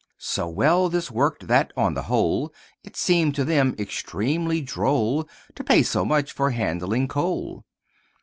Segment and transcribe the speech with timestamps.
[0.17, 2.51] So well this worked that, on the whole,
[2.83, 7.63] It seemed to them extremely droll To pay so much for handling coal.